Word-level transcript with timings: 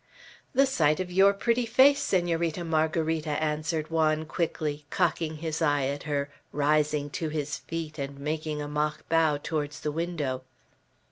"The 0.53 0.65
sight 0.65 0.99
of 0.99 1.11
your 1.11 1.31
pretty 1.31 1.67
face, 1.67 1.99
Senorita 2.01 2.63
Margarita," 2.65 3.39
answered 3.39 3.91
Juan 3.91 4.25
quickly, 4.25 4.87
cocking 4.89 5.35
his 5.35 5.61
eye 5.61 5.85
at 5.85 6.01
her, 6.09 6.31
rising 6.51 7.11
to 7.11 7.29
his 7.29 7.57
feet, 7.57 7.99
and 7.99 8.17
making 8.17 8.63
a 8.63 8.67
mock 8.67 9.07
bow 9.09 9.37
towards 9.37 9.81
the 9.81 9.91
window. 9.91 10.41